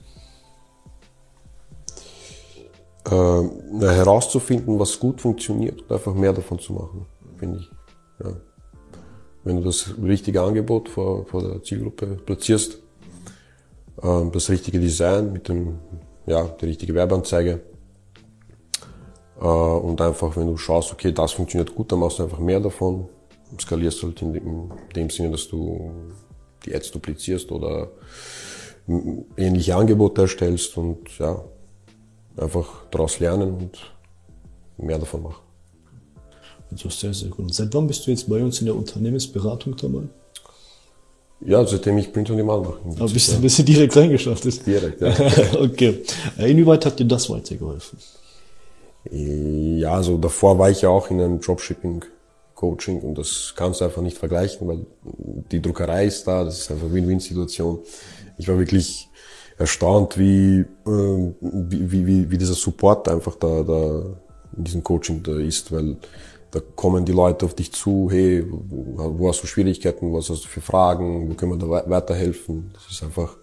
Äh, 3.05 3.49
na, 3.71 3.91
herauszufinden, 3.91 4.79
was 4.79 4.99
gut 4.99 5.21
funktioniert 5.21 5.81
und 5.81 5.91
einfach 5.91 6.13
mehr 6.13 6.33
davon 6.33 6.57
zu 6.59 6.73
machen, 6.73 7.05
finde 7.37 7.59
ich. 7.59 7.69
Ja. 8.23 8.33
Wenn 9.43 9.57
du 9.57 9.63
das 9.63 9.93
richtige 10.01 10.41
Angebot 10.41 10.87
vor, 10.87 11.25
vor 11.25 11.43
der 11.43 11.61
Zielgruppe 11.63 12.17
platzierst, 12.25 12.77
ähm, 14.01 14.31
das 14.31 14.49
richtige 14.49 14.79
Design 14.79 15.33
mit 15.33 15.49
dem, 15.49 15.79
ja, 16.25 16.43
die 16.43 16.65
richtige 16.65 16.93
Werbeanzeige, 16.93 17.61
und 19.39 19.99
einfach, 19.99 20.35
wenn 20.37 20.47
du 20.47 20.57
schaust, 20.57 20.91
okay, 20.91 21.11
das 21.11 21.31
funktioniert 21.31 21.75
gut, 21.75 21.91
dann 21.91 21.99
machst 21.99 22.19
du 22.19 22.23
einfach 22.23 22.39
mehr 22.39 22.59
davon, 22.59 23.07
skalierst 23.59 24.03
halt 24.03 24.21
in 24.21 24.33
dem, 24.33 24.47
in 24.47 24.69
dem 24.95 25.09
Sinne, 25.09 25.31
dass 25.31 25.47
du 25.47 25.91
die 26.65 26.73
Ads 26.73 26.91
duplizierst 26.91 27.51
oder 27.51 27.89
ähnliche 29.37 29.75
Angebote 29.75 30.23
erstellst 30.23 30.77
und 30.77 31.17
ja, 31.17 31.43
einfach 32.37 32.85
daraus 32.91 33.19
lernen 33.19 33.53
und 33.55 33.79
mehr 34.77 34.99
davon 34.99 35.23
machen. 35.23 35.41
Also 36.71 36.89
sehr, 36.89 37.13
sehr 37.13 37.29
gut. 37.29 37.39
Und 37.39 37.53
seit 37.53 37.73
wann 37.73 37.87
bist 37.87 38.05
du 38.05 38.11
jetzt 38.11 38.27
bei 38.27 38.41
uns 38.41 38.59
in 38.59 38.65
der 38.65 38.75
Unternehmensberatung 38.75 39.75
dabei? 39.77 40.03
Ja, 41.45 41.65
seitdem 41.65 41.97
ich 41.97 42.11
Print 42.11 42.31
on 42.31 42.37
Demand 42.37 42.63
mache. 42.63 42.79
Aber 42.99 43.09
bist 43.09 43.33
du 43.33 43.41
bist 43.41 43.59
du 43.59 43.63
direkt 43.63 43.95
reingestartet? 43.95 44.65
Direkt, 44.65 45.01
ja. 45.01 45.13
okay. 45.59 46.01
Äh, 46.37 46.51
Inwieweit 46.51 46.85
hat 46.85 46.99
dir 46.99 47.05
das 47.05 47.29
weitergeholfen? 47.29 47.99
Ja, 49.11 49.93
also 49.95 50.17
davor 50.17 50.57
war 50.59 50.69
ich 50.69 50.81
ja 50.81 50.89
auch 50.89 51.09
in 51.11 51.19
einem 51.19 51.41
Dropshipping-Coaching 51.41 53.01
und 53.01 53.17
das 53.17 53.53
kannst 53.55 53.81
du 53.81 53.85
einfach 53.85 54.01
nicht 54.01 54.17
vergleichen, 54.17 54.67
weil 54.67 54.85
die 55.51 55.61
Druckerei 55.61 56.05
ist 56.05 56.25
da, 56.25 56.43
das 56.43 56.59
ist 56.59 56.71
einfach 56.71 56.91
Win-Win-Situation. 56.91 57.79
Ich 58.37 58.47
war 58.47 58.57
wirklich 58.57 59.09
erstaunt, 59.57 60.17
wie, 60.17 60.59
äh, 60.85 61.33
wie, 61.41 61.91
wie, 61.91 62.07
wie, 62.07 62.31
wie 62.31 62.37
dieser 62.37 62.53
Support 62.53 63.09
einfach 63.09 63.35
da, 63.35 63.63
da 63.63 64.03
in 64.57 64.63
diesem 64.63 64.83
Coaching 64.83 65.21
da 65.21 65.37
ist, 65.37 65.71
weil 65.71 65.97
da 66.51 66.59
kommen 66.75 67.03
die 67.03 67.11
Leute 67.11 67.45
auf 67.45 67.55
dich 67.55 67.73
zu, 67.73 68.07
hey, 68.11 68.45
wo 68.49 69.27
hast 69.27 69.43
du 69.43 69.47
Schwierigkeiten, 69.47 70.13
was 70.13 70.29
hast 70.29 70.45
du 70.45 70.47
für 70.47 70.61
Fragen, 70.61 71.29
wo 71.29 71.33
können 71.33 71.51
wir 71.53 71.57
da 71.57 71.69
wei- 71.69 71.89
weiterhelfen? 71.89 72.71
Das 72.73 72.89
ist 72.89 73.03
einfach 73.03 73.35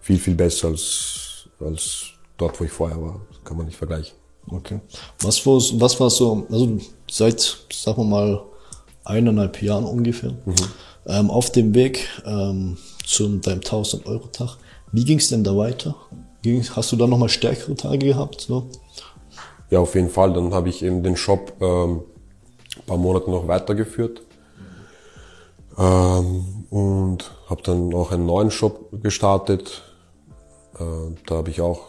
viel, 0.00 0.18
viel 0.18 0.34
besser 0.34 0.68
als, 0.68 1.48
als 1.60 2.06
dort, 2.36 2.60
wo 2.60 2.64
ich 2.64 2.72
vorher 2.72 3.00
war. 3.00 3.20
Das 3.30 3.44
kann 3.44 3.56
man 3.56 3.66
nicht 3.66 3.78
vergleichen. 3.78 4.19
Okay. 4.48 4.80
Was 5.20 5.44
war, 5.46 5.54
was 5.54 6.00
war 6.00 6.10
so, 6.10 6.46
also 6.50 6.78
seit, 7.10 7.40
sagen 7.72 7.98
wir 7.98 8.04
mal, 8.04 8.42
eineinhalb 9.04 9.62
Jahren 9.62 9.84
ungefähr, 9.84 10.34
ähm, 11.06 11.30
auf 11.30 11.50
dem 11.50 11.74
Weg 11.74 12.08
ähm, 12.24 12.76
zum 13.04 13.40
deinem 13.40 13.60
1000 13.60 14.06
Euro 14.06 14.26
Tag, 14.28 14.56
wie 14.92 15.04
ging 15.04 15.18
es 15.18 15.28
denn 15.28 15.44
da 15.44 15.56
weiter? 15.56 15.94
Ging, 16.42 16.64
hast 16.74 16.92
du 16.92 16.96
da 16.96 17.06
nochmal 17.06 17.28
stärkere 17.28 17.74
Tage 17.74 18.06
gehabt? 18.06 18.40
So? 18.40 18.66
Ja, 19.70 19.80
auf 19.80 19.94
jeden 19.94 20.10
Fall. 20.10 20.32
Dann 20.32 20.52
habe 20.52 20.68
ich 20.68 20.82
eben 20.82 21.02
den 21.02 21.16
Shop 21.16 21.52
ähm, 21.60 22.02
ein 22.76 22.86
paar 22.86 22.96
Monate 22.96 23.30
noch 23.30 23.46
weitergeführt. 23.46 24.22
Ähm, 25.78 26.66
und 26.70 27.30
habe 27.48 27.62
dann 27.62 27.94
auch 27.94 28.10
einen 28.10 28.26
neuen 28.26 28.50
Shop 28.50 28.88
gestartet. 29.02 29.82
Äh, 30.78 31.14
da 31.26 31.36
habe 31.36 31.50
ich 31.50 31.60
auch 31.60 31.80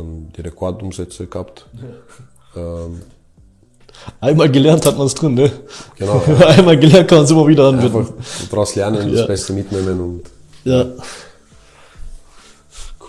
dann 0.00 0.32
die 0.36 0.40
Rekordumsätze 0.40 1.26
gehabt. 1.26 1.66
Ähm, 2.56 3.00
Einmal 4.20 4.50
gelernt 4.50 4.86
hat 4.86 4.96
man 4.96 5.06
es 5.06 5.14
drin, 5.14 5.34
ne? 5.34 5.50
Genau. 5.96 6.22
Einmal 6.46 6.78
gelernt 6.78 7.08
kann 7.08 7.18
man 7.18 7.24
es 7.26 7.30
immer 7.30 7.46
wieder 7.46 7.64
anwenden. 7.68 7.96
einfach 7.98 8.12
daraus 8.50 8.74
lernen, 8.74 9.08
Ja. 9.10 9.18
das 9.18 9.26
Beste 9.26 9.52
mitnehmen 9.52 10.00
und 10.00 10.22
Ja. 10.64 10.86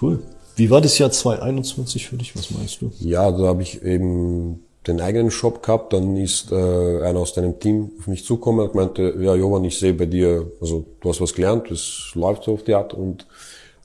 Cool. 0.02 0.20
Wie 0.56 0.70
war 0.70 0.82
das 0.82 0.98
Jahr 0.98 1.12
2021 1.12 2.08
für 2.08 2.18
dich? 2.18 2.36
Was 2.36 2.52
meinst 2.52 2.82
du? 2.82 2.92
Ja, 3.00 3.32
da 3.32 3.44
habe 3.48 3.62
ich 3.62 3.82
eben 3.84 4.64
den 4.88 5.00
eigenen 5.00 5.32
Shop 5.32 5.64
gehabt. 5.64 5.94
Dann 5.94 6.18
ist 6.18 6.52
äh, 6.52 6.56
einer 7.04 7.20
aus 7.20 7.34
deinem 7.34 7.60
Team 7.60 7.92
auf 8.00 8.08
mich 8.08 8.26
zugekommen 8.26 8.68
und 8.68 8.76
meinte, 8.76 9.16
ja 9.20 9.36
Johann, 9.36 9.64
ich 9.64 9.80
sehe 9.80 9.94
bei 9.94 10.06
dir, 10.08 10.46
also 10.60 10.86
du 11.00 11.10
hast 11.10 11.22
was 11.22 11.34
gelernt, 11.34 11.72
es 11.72 12.12
läuft 12.16 12.44
so 12.44 12.54
auf 12.54 12.64
die 12.64 12.74
Art 12.74 12.94
und 12.94 13.26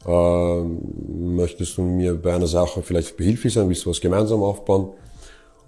äh, 0.06 0.62
möchtest 0.62 1.76
du 1.76 1.82
mir 1.82 2.14
bei 2.14 2.34
einer 2.34 2.46
Sache 2.46 2.82
vielleicht 2.82 3.16
behilflich 3.16 3.52
sein, 3.52 3.68
willst 3.68 3.84
du 3.84 3.90
was 3.90 4.00
gemeinsam 4.00 4.42
aufbauen? 4.42 4.90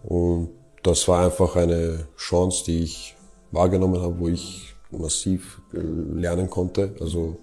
Und 0.05 0.51
das 0.83 1.09
war 1.09 1.25
einfach 1.25 1.57
eine 1.57 2.07
Chance, 2.17 2.65
die 2.67 2.85
ich 2.85 3.17
wahrgenommen 3.51 4.01
habe, 4.01 4.19
wo 4.19 4.29
ich 4.29 4.75
massiv 4.91 5.61
äh, 5.75 5.79
lernen 5.79 6.49
konnte. 6.49 6.95
Also 7.01 7.37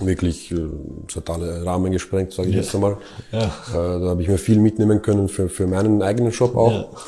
wirklich, 0.00 0.50
äh, 0.52 0.68
es 1.06 1.16
hat 1.16 1.28
alle 1.28 1.64
Rahmen 1.66 1.92
gesprengt, 1.92 2.32
sage 2.32 2.48
ich 2.48 2.54
ja. 2.54 2.62
jetzt 2.62 2.74
einmal. 2.74 2.96
Ja. 3.30 3.44
Äh, 3.44 4.00
da 4.00 4.08
habe 4.08 4.22
ich 4.22 4.28
mir 4.28 4.38
viel 4.38 4.60
mitnehmen 4.60 5.02
können 5.02 5.28
für, 5.28 5.50
für 5.50 5.66
meinen 5.66 6.02
eigenen 6.02 6.32
Shop 6.32 6.56
auch. 6.56 7.04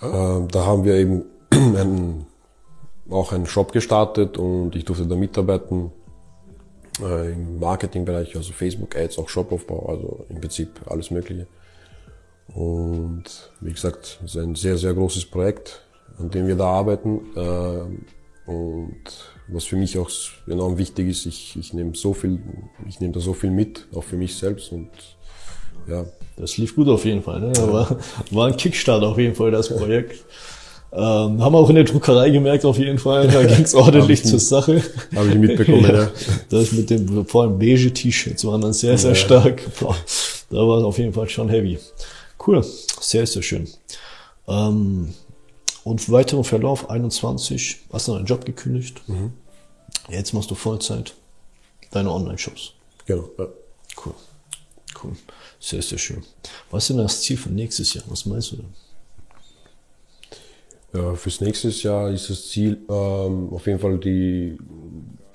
Ja. 0.00 0.46
Da 0.50 0.66
haben 0.66 0.84
wir 0.84 0.94
eben 0.96 1.24
einen, 1.50 2.26
auch 3.08 3.32
einen 3.32 3.46
Shop 3.46 3.72
gestartet 3.72 4.36
und 4.36 4.74
ich 4.76 4.84
durfte 4.84 5.06
da 5.06 5.16
mitarbeiten 5.16 5.92
im 7.00 7.58
Marketingbereich, 7.58 8.36
also 8.36 8.52
Facebook 8.52 8.96
Ads, 8.96 9.18
auch 9.18 9.28
Shopaufbau, 9.28 9.86
also 9.88 10.26
im 10.28 10.40
Prinzip 10.40 10.68
alles 10.86 11.10
Mögliche. 11.10 11.46
Und 12.54 13.24
wie 13.60 13.72
gesagt, 13.72 14.20
es 14.24 14.34
ist 14.34 14.40
ein 14.40 14.54
sehr, 14.54 14.76
sehr 14.76 14.94
großes 14.94 15.24
Projekt, 15.26 15.82
an 16.18 16.30
dem 16.30 16.46
wir 16.46 16.56
da 16.56 16.66
arbeiten. 16.66 17.20
Und 18.46 19.02
was 19.48 19.64
für 19.64 19.76
mich 19.76 19.98
auch 19.98 20.10
enorm 20.46 20.78
wichtig 20.78 21.08
ist, 21.08 21.26
ich, 21.26 21.56
ich 21.56 21.72
nehme 21.72 21.94
so 21.94 22.12
viel, 22.12 22.40
ich 22.86 23.00
nehme 23.00 23.12
da 23.12 23.20
so 23.20 23.32
viel 23.32 23.50
mit, 23.50 23.86
auch 23.94 24.04
für 24.04 24.16
mich 24.16 24.36
selbst 24.36 24.70
und 24.72 24.90
ja. 25.88 26.04
Das 26.36 26.56
lief 26.56 26.74
gut 26.74 26.88
auf 26.88 27.04
jeden 27.04 27.22
Fall, 27.22 27.40
ne? 27.40 27.52
War, 27.56 27.98
war 28.30 28.48
ein 28.48 28.56
Kickstart 28.56 29.04
auf 29.04 29.18
jeden 29.18 29.34
Fall, 29.34 29.50
das 29.50 29.68
Projekt. 29.68 30.24
Ähm, 30.96 31.42
haben 31.42 31.52
wir 31.52 31.58
auch 31.58 31.68
in 31.70 31.74
der 31.74 31.84
Druckerei 31.84 32.30
gemerkt, 32.30 32.64
auf 32.64 32.78
jeden 32.78 32.98
Fall. 33.00 33.26
Da 33.26 33.42
ging 33.42 33.64
es 33.64 33.74
ordentlich 33.74 34.24
zur 34.24 34.38
Sache. 34.38 34.80
Habe 35.14 35.28
ich 35.28 35.34
mitbekommen, 35.34 35.84
ja. 35.92 36.08
Das 36.50 36.70
mit 36.70 36.88
dem, 36.88 37.26
vor 37.26 37.42
allem 37.42 37.58
beige 37.58 37.92
T-Shirts 37.92 38.44
waren 38.44 38.60
dann 38.60 38.72
sehr, 38.72 38.96
sehr 38.96 39.10
ja. 39.10 39.16
stark. 39.16 39.62
Boah, 39.80 39.96
da 40.50 40.56
war 40.58 40.78
es 40.78 40.84
auf 40.84 40.98
jeden 40.98 41.12
Fall 41.12 41.28
schon 41.28 41.48
heavy. 41.48 41.78
Cool. 42.46 42.64
Sehr, 43.00 43.26
sehr 43.26 43.42
schön. 43.42 43.68
Ähm, 44.46 45.14
und 45.82 46.12
weiteren 46.12 46.44
Verlauf 46.44 46.88
21, 46.88 47.78
hast 47.92 48.06
du 48.06 48.12
deinen 48.14 48.26
Job 48.26 48.44
gekündigt. 48.44 49.02
Mhm. 49.08 49.32
Jetzt 50.08 50.32
machst 50.32 50.50
du 50.50 50.54
Vollzeit 50.54 51.14
deine 51.90 52.12
Online-Shops. 52.12 52.72
Genau. 53.06 53.28
Ja. 53.36 53.48
Cool. 54.04 54.14
Cool. 55.02 55.12
Sehr, 55.58 55.82
sehr 55.82 55.98
schön. 55.98 56.22
Was 56.70 56.84
ist 56.84 56.90
denn 56.90 56.98
das 56.98 57.20
Ziel 57.22 57.36
für 57.36 57.48
nächstes 57.48 57.94
Jahr? 57.94 58.04
Was 58.08 58.26
meinst 58.26 58.52
du 58.52 58.56
denn? 58.56 58.83
Ja, 60.94 61.14
fürs 61.14 61.40
nächste 61.40 61.68
Jahr 61.68 62.10
ist 62.10 62.30
das 62.30 62.48
Ziel 62.48 62.78
ähm, 62.88 63.52
auf 63.52 63.66
jeden 63.66 63.80
Fall 63.80 63.98
die, 63.98 64.56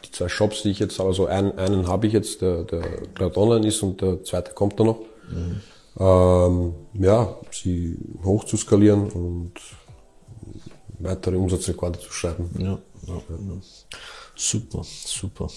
die 0.06 0.12
zwei 0.12 0.30
Shops, 0.30 0.64
die 0.64 0.70
ich 0.70 0.80
jetzt 0.80 0.98
habe. 1.00 1.10
Also 1.10 1.26
einen, 1.26 1.52
einen 1.60 1.88
habe 1.88 2.08
ich 2.08 2.14
jetzt, 2.14 2.42
der, 2.42 2.64
der 2.64 2.82
gerade 3.14 3.38
online 3.38 3.68
ist 3.68 3.84
und 3.84 4.02
der 4.02 4.24
zweite 4.24 4.54
kommt 4.54 4.80
da 4.80 4.86
noch. 4.86 5.02
Mhm. 5.30 5.62
Ähm, 6.00 6.74
ja, 6.94 7.38
sie 7.52 7.98
hoch 8.24 8.46
zu 8.46 8.56
skalieren 8.56 9.10
und 9.10 9.52
weitere 11.00 11.36
Umsatzrekorde 11.36 12.00
zu 12.00 12.12
schreiben. 12.12 12.50
Ja, 12.58 12.80
ja, 13.08 13.16
ja. 13.16 13.58
Super, 14.36 14.84
super. 14.84 15.50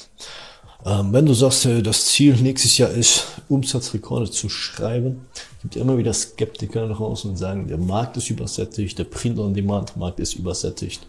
Ähm, 0.85 1.13
wenn 1.13 1.27
du 1.27 1.35
sagst, 1.35 1.67
äh, 1.67 1.83
das 1.83 2.07
Ziel 2.07 2.35
nächstes 2.37 2.77
Jahr 2.79 2.91
ist, 2.91 3.27
Umsatzrekorde 3.49 4.31
zu 4.31 4.49
schreiben, 4.49 5.27
gibt 5.63 5.77
immer 5.77 5.97
wieder 5.97 6.13
Skeptiker 6.13 6.87
nach 6.87 6.99
außen 6.99 7.31
und 7.31 7.37
sagen, 7.37 7.69
der 7.69 7.79
Markt 7.79 8.17
ist 8.17 8.31
übersättigt, 8.31 8.99
der 8.99 9.05
Print-on-Demand-Markt 9.05 10.19
ist 10.19 10.35
übersättigt. 10.35 11.07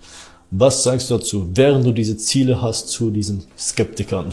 Was 0.51 0.83
sagst 0.83 1.09
du 1.09 1.17
dazu, 1.17 1.49
während 1.55 1.85
du 1.85 1.91
diese 1.91 2.15
Ziele 2.17 2.61
hast 2.61 2.89
zu 2.89 3.09
diesen 3.09 3.45
Skeptikern? 3.57 4.31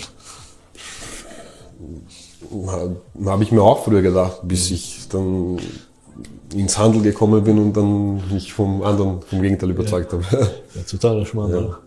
Habe 3.25 3.43
ich 3.43 3.53
mir 3.53 3.63
auch 3.63 3.85
früher 3.85 4.03
gedacht, 4.03 4.41
bis 4.43 4.71
ich 4.71 5.09
dann 5.09 5.59
ins 6.53 6.77
Handel 6.77 7.01
gekommen 7.01 7.43
bin 7.43 7.59
und 7.59 7.75
dann 7.75 8.21
mich 8.31 8.53
vom 8.53 8.83
anderen, 8.83 9.23
vom 9.23 9.41
Gegenteil 9.41 9.71
überzeugt 9.71 10.13
ja. 10.13 10.19
habe. 10.19 10.51
Ja, 10.75 10.83
totaler 10.83 11.25
Schmarrn. 11.27 11.51
Ja. 11.53 11.79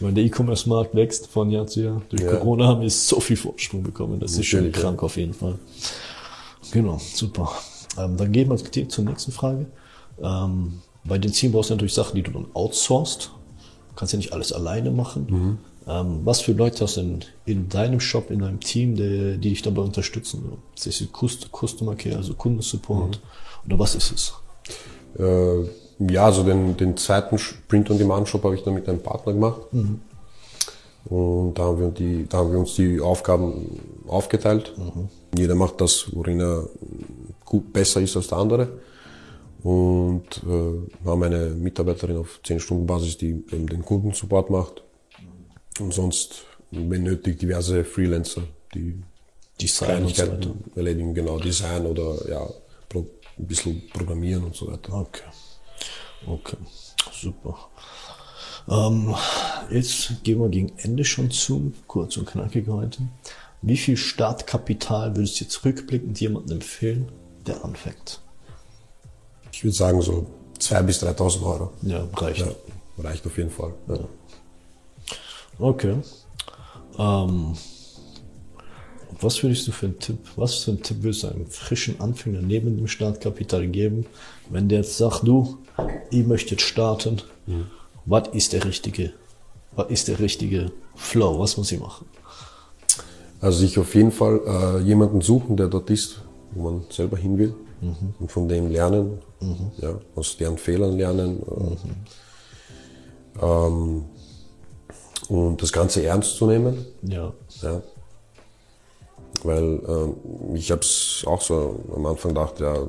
Wenn 0.00 0.14
der 0.14 0.24
E-Commerce-Markt 0.24 0.94
wächst 0.94 1.26
von 1.26 1.50
Jahr 1.50 1.66
zu 1.66 1.82
Jahr. 1.82 2.02
Durch 2.08 2.22
ja. 2.22 2.36
Corona 2.36 2.66
haben 2.66 2.82
wir 2.82 2.90
so 2.90 3.20
viel 3.20 3.36
Vorsprung 3.36 3.82
bekommen. 3.82 4.20
Das 4.20 4.32
Natürlich, 4.32 4.52
ist 4.52 4.58
schon 4.58 4.72
krank 4.72 4.98
ja. 4.98 5.02
auf 5.04 5.16
jeden 5.16 5.34
Fall. 5.34 5.58
Genau, 6.70 6.98
super. 6.98 7.50
Ähm, 7.98 8.16
dann 8.16 8.30
gehen 8.32 8.48
wir 8.48 8.56
direkt 8.56 8.92
zur 8.92 9.04
nächsten 9.04 9.32
Frage. 9.32 9.66
Ähm, 10.22 10.80
bei 11.04 11.18
den 11.18 11.32
Zielen 11.32 11.52
brauchst 11.52 11.70
du 11.70 11.74
natürlich 11.74 11.94
Sachen, 11.94 12.14
die 12.14 12.22
du 12.22 12.30
dann 12.30 12.46
outsourced. 12.54 13.30
Du 13.88 13.94
kannst 13.96 14.12
ja 14.12 14.18
nicht 14.18 14.32
alles 14.32 14.52
alleine 14.52 14.90
machen. 14.90 15.26
Mhm. 15.28 15.58
Ähm, 15.88 16.20
was 16.24 16.42
für 16.42 16.52
Leute 16.52 16.84
hast 16.84 16.98
du 16.98 17.00
denn 17.00 17.24
in 17.46 17.68
deinem 17.68 17.98
Shop, 17.98 18.30
in 18.30 18.40
deinem 18.40 18.60
Team, 18.60 18.94
die, 18.94 19.38
die 19.38 19.50
dich 19.50 19.62
dabei 19.62 19.82
unterstützen? 19.82 20.52
Ist 20.76 20.86
das 20.86 21.02
Customer 21.50 21.96
Care, 21.96 22.16
also 22.16 22.34
Kundensupport? 22.34 23.16
Mhm. 23.16 23.66
Oder 23.66 23.78
was 23.78 23.94
ist 23.94 24.12
es? 24.12 24.32
Äh, 25.18 25.68
ja, 25.98 26.26
also 26.26 26.42
den, 26.44 26.76
den 26.76 26.96
zweiten 26.96 27.38
Print-on-Demand-Shop 27.68 28.44
habe 28.44 28.54
ich 28.54 28.62
dann 28.62 28.74
mit 28.74 28.88
einem 28.88 29.00
Partner 29.00 29.32
gemacht. 29.32 29.62
Mhm. 29.72 30.00
Und 31.06 31.54
da 31.54 31.64
haben, 31.64 31.80
wir 31.80 31.88
die, 31.88 32.26
da 32.28 32.38
haben 32.38 32.52
wir 32.52 32.58
uns 32.58 32.74
die 32.74 33.00
Aufgaben 33.00 33.80
aufgeteilt. 34.06 34.74
Mhm. 34.76 35.08
Jeder 35.36 35.54
macht 35.54 35.80
das, 35.80 36.06
worin 36.12 36.40
er 36.40 36.68
gut, 37.44 37.72
besser 37.72 38.00
ist 38.00 38.16
als 38.16 38.28
der 38.28 38.38
andere. 38.38 38.68
Und 39.62 40.42
äh, 40.46 41.06
haben 41.06 41.22
eine 41.22 41.48
Mitarbeiterin 41.48 42.18
auf 42.18 42.40
10 42.44 42.60
Stunden 42.60 42.86
Basis, 42.86 43.18
die 43.18 43.30
eben 43.50 43.66
den 43.66 43.84
Kundensupport 43.84 44.50
macht. 44.50 44.82
Und 45.80 45.92
sonst, 45.92 46.44
wenn 46.70 47.02
nötig, 47.02 47.38
diverse 47.38 47.84
Freelancer, 47.84 48.42
die 48.74 49.02
Design 49.60 50.06
Kleinigkeiten 50.06 50.42
so 50.42 50.54
erledigen, 50.76 51.14
genau, 51.14 51.38
Design 51.38 51.86
oder 51.86 52.28
ja, 52.28 52.48
ein 52.94 53.06
bisschen 53.38 53.82
programmieren 53.92 54.44
und 54.44 54.54
so 54.54 54.68
weiter. 54.68 54.92
Okay. 54.92 55.22
Okay, 56.26 56.56
super. 57.12 57.56
Ähm, 58.68 59.14
jetzt 59.70 60.22
gehen 60.24 60.40
wir 60.40 60.48
gegen 60.48 60.72
Ende 60.78 61.04
schon 61.04 61.30
zu, 61.30 61.72
kurz 61.86 62.16
und 62.16 62.26
knackig 62.26 62.68
heute. 62.68 63.00
Wie 63.62 63.76
viel 63.76 63.96
Startkapital 63.96 65.16
würdest 65.16 65.40
du 65.40 65.44
jetzt 65.44 65.64
rückblickend 65.64 66.20
jemandem 66.20 66.58
empfehlen, 66.58 67.10
der 67.46 67.64
anfängt? 67.64 68.20
Ich 69.52 69.64
würde 69.64 69.74
sagen 69.74 70.00
so 70.02 70.26
2.000 70.60 70.82
bis 70.82 71.02
3.000 71.02 71.42
Euro. 71.42 71.72
Ja, 71.82 72.06
reicht. 72.14 72.40
Ja, 72.40 72.52
reicht 72.98 73.26
auf 73.26 73.36
jeden 73.36 73.50
Fall. 73.50 73.72
Ja. 73.88 73.98
Okay. 75.58 75.96
Ähm, 76.98 77.56
was 79.20 79.42
würdest 79.42 79.66
du 79.66 79.72
für 79.72 79.86
einen 79.86 79.98
Tipp, 79.98 80.18
was 80.36 80.56
für 80.56 80.72
einen 80.72 80.82
Tipp 80.82 81.02
würdest 81.02 81.24
du 81.24 81.28
einem 81.28 81.46
frischen 81.46 82.00
Anfänger 82.00 82.40
neben 82.40 82.76
dem 82.76 82.86
Startkapital 82.86 83.66
geben, 83.66 84.06
wenn 84.50 84.68
der 84.68 84.78
jetzt 84.80 84.96
sagt, 84.96 85.26
du, 85.26 85.58
ich 86.10 86.26
möchte 86.26 86.52
jetzt 86.52 86.62
starten, 86.62 87.22
mhm. 87.46 87.66
was 88.06 88.28
ist 88.28 88.52
der 88.52 88.64
richtige, 88.64 89.12
was 89.74 89.90
ist 89.90 90.08
der 90.08 90.20
richtige 90.20 90.72
Flow, 90.94 91.38
was 91.38 91.56
muss 91.56 91.72
ich 91.72 91.80
machen? 91.80 92.06
Also 93.40 93.58
sich 93.58 93.78
auf 93.78 93.94
jeden 93.94 94.12
Fall 94.12 94.40
äh, 94.46 94.80
jemanden 94.82 95.20
suchen, 95.20 95.56
der 95.56 95.68
dort 95.68 95.90
ist, 95.90 96.22
wo 96.52 96.70
man 96.70 96.84
selber 96.90 97.16
hin 97.16 97.38
will 97.38 97.54
mhm. 97.80 98.14
und 98.18 98.32
von 98.32 98.48
dem 98.48 98.70
lernen, 98.70 99.18
mhm. 99.40 99.70
ja, 99.78 99.98
aus 100.14 100.36
deren 100.36 100.58
Fehlern 100.58 100.96
lernen. 100.96 101.42
Äh, 103.40 103.44
ähm, 103.44 104.04
und 105.28 105.62
das 105.62 105.72
Ganze 105.72 106.04
ernst 106.04 106.36
zu 106.36 106.46
nehmen. 106.46 106.86
Ja. 107.02 107.32
ja. 107.62 107.82
Weil 109.42 109.80
äh, 109.86 110.56
ich 110.56 110.70
habe 110.70 110.80
es 110.80 111.24
auch 111.26 111.40
so 111.40 111.80
am 111.94 112.06
Anfang 112.06 112.34
gedacht, 112.34 112.60
ja, 112.60 112.88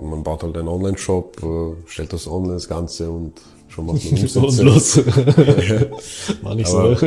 man 0.00 0.22
baut 0.22 0.42
halt 0.42 0.56
einen 0.56 0.68
Online-Shop, 0.68 1.42
äh, 1.42 1.88
stellt 1.88 2.12
das 2.12 2.26
online 2.26 2.54
das 2.54 2.68
Ganze 2.68 3.10
und 3.10 3.34
schon 3.68 3.86
macht 3.86 4.04
man 4.04 4.12
Umsätze. 4.22 4.40
und 4.40 4.58
los. 4.58 4.96
War 6.42 6.54
nicht 6.54 6.70
Aber, 6.70 6.96
so. 6.96 7.06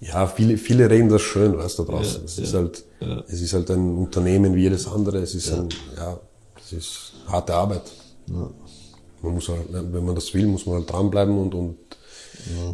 ja, 0.00 0.26
viele, 0.26 0.58
viele 0.58 0.90
reden 0.90 1.08
das 1.08 1.22
schön, 1.22 1.56
weißt 1.56 1.78
du, 1.78 1.84
da 1.84 1.92
draußen. 1.92 2.20
Ja, 2.20 2.24
es, 2.24 2.36
ja, 2.36 2.42
ist 2.44 2.54
halt, 2.54 2.84
ja. 3.00 3.24
es 3.28 3.40
ist 3.40 3.52
halt 3.54 3.70
ein 3.70 3.96
Unternehmen 3.96 4.54
wie 4.54 4.62
jedes 4.62 4.86
andere. 4.86 5.18
Es 5.18 5.34
ist 5.34 5.52
ein, 5.52 5.68
ja, 5.96 6.18
es 6.60 6.72
ist 6.72 7.12
harte 7.28 7.54
Arbeit. 7.54 7.82
Man 8.26 9.34
muss 9.34 9.48
halt, 9.48 9.66
wenn 9.70 10.04
man 10.04 10.14
das 10.14 10.32
will, 10.34 10.46
muss 10.46 10.66
man 10.66 10.76
halt 10.76 10.92
dranbleiben 10.92 11.36
und, 11.38 11.54
und 11.54 11.76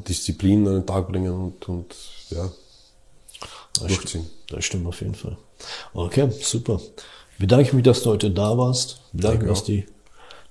Disziplin 0.08 0.66
an 0.66 0.74
den 0.74 0.86
Tag 0.86 1.08
bringen 1.08 1.32
und, 1.32 1.68
und 1.68 1.94
ja, 2.30 2.50
das 3.80 3.88
durchziehen. 3.88 4.22
Stimmt, 4.22 4.30
das 4.48 4.64
stimmt 4.64 4.86
auf 4.86 5.00
jeden 5.00 5.14
Fall. 5.14 5.36
Okay, 5.92 6.28
super 6.40 6.80
bedanke 7.38 7.74
mich, 7.74 7.84
dass 7.84 8.02
du 8.02 8.10
heute 8.10 8.30
da 8.30 8.56
warst. 8.56 9.00
Bedanke 9.12 9.44
mich, 9.44 9.48
dass 9.48 9.64
die 9.64 9.86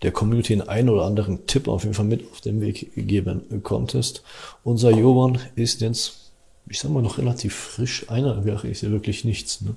der 0.02 0.12
Community 0.12 0.54
einen, 0.54 0.68
einen 0.68 0.90
oder 0.90 1.06
anderen 1.06 1.48
Tipp 1.48 1.68
auf 1.68 1.84
jeden 1.84 1.96
Fall 1.96 2.06
mit 2.06 2.30
auf 2.32 2.42
den 2.42 2.60
Weg 2.60 2.92
geben 2.96 3.62
konntest. 3.64 4.22
Unser 4.64 4.92
Jovan 4.92 5.40
ist 5.56 5.82
jetzt, 5.82 6.32
ich 6.68 6.80
sag 6.80 6.92
mal, 6.92 7.02
noch 7.02 7.18
relativ 7.18 7.56
frisch. 7.56 8.10
Einer 8.10 8.46
ist 8.66 8.82
ja 8.82 8.92
wirklich 8.92 9.24
nichts. 9.24 9.62
Ne? 9.62 9.76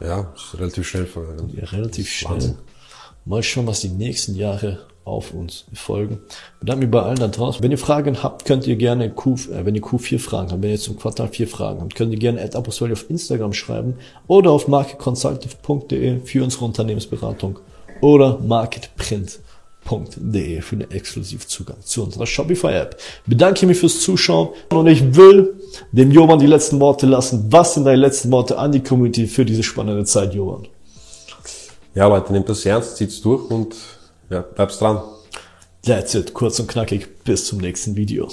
Ja, 0.00 0.34
relativ 0.54 0.88
schnell. 0.88 1.08
Ja, 1.56 1.64
relativ 1.66 2.10
schnell. 2.10 2.32
Wahnsinn. 2.32 2.58
Mal 3.24 3.42
schauen, 3.42 3.66
was 3.66 3.80
die 3.80 3.88
nächsten 3.88 4.34
Jahre 4.34 4.86
auf 5.04 5.34
uns 5.34 5.64
folgen. 5.72 6.20
Bedanke 6.60 6.84
mich 6.84 6.90
bei 6.90 7.02
allen 7.02 7.18
da 7.18 7.28
draußen. 7.28 7.62
Wenn 7.62 7.70
ihr 7.70 7.78
Fragen 7.78 8.22
habt, 8.22 8.44
könnt 8.44 8.66
ihr 8.66 8.76
gerne 8.76 9.10
Q, 9.10 9.34
äh, 9.34 9.64
wenn 9.64 9.74
ihr 9.74 9.82
Q4 9.82 10.18
Fragen 10.18 10.52
habt, 10.52 10.62
wenn 10.62 10.70
ihr 10.70 10.78
zum 10.78 10.98
Quartal 10.98 11.28
4 11.28 11.48
Fragen 11.48 11.80
habt, 11.80 11.94
könnt 11.94 12.12
ihr 12.12 12.18
gerne 12.18 12.42
at 12.42 12.54
Apostoli 12.54 12.92
auf 12.92 13.08
Instagram 13.10 13.52
schreiben 13.52 13.94
oder 14.26 14.50
auf 14.50 14.68
marketconsultative.de 14.68 16.20
für 16.20 16.44
unsere 16.44 16.64
Unternehmensberatung 16.64 17.58
oder 18.00 18.38
marketprint.de 18.38 20.60
für 20.60 20.76
den 20.76 20.90
Exklusivzugang 20.90 21.78
zu 21.82 22.04
unserer 22.04 22.26
Shopify 22.26 22.72
App. 22.72 22.96
Bedanke 23.26 23.66
mich 23.66 23.78
fürs 23.78 24.00
Zuschauen 24.00 24.50
und 24.70 24.86
ich 24.86 25.16
will 25.16 25.54
dem 25.90 26.12
Jovan 26.12 26.38
die 26.38 26.46
letzten 26.46 26.78
Worte 26.80 27.06
lassen. 27.06 27.46
Was 27.50 27.74
sind 27.74 27.84
deine 27.84 28.00
letzten 28.00 28.30
Worte 28.30 28.58
an 28.58 28.72
die 28.72 28.82
Community 28.82 29.26
für 29.26 29.44
diese 29.44 29.62
spannende 29.62 30.04
Zeit, 30.04 30.34
Jovan? 30.34 30.68
Ja, 31.94 32.06
Leute, 32.06 32.32
nehmt 32.32 32.48
das 32.48 32.64
ernst, 32.64 32.96
zieht's 32.96 33.20
durch 33.20 33.50
und 33.50 33.74
ja, 34.32 34.40
bleibt's 34.40 34.78
dran. 34.78 35.02
That's 35.84 36.14
it. 36.14 36.32
Kurz 36.32 36.58
und 36.58 36.68
knackig. 36.68 37.22
Bis 37.24 37.46
zum 37.46 37.58
nächsten 37.58 37.96
Video. 37.96 38.30